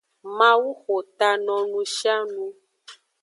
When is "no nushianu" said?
1.45-2.45